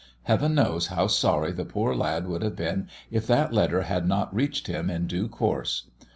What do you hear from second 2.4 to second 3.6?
have been if that